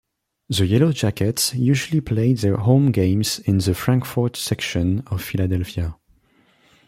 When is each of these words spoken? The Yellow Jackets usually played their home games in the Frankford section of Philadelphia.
The 0.49 0.65
Yellow 0.65 0.93
Jackets 0.93 1.53
usually 1.53 2.01
played 2.01 2.39
their 2.39 2.57
home 2.57 2.91
games 2.91 3.37
in 3.37 3.59
the 3.59 3.75
Frankford 3.75 4.35
section 4.35 5.03
of 5.11 5.21
Philadelphia. 5.21 5.95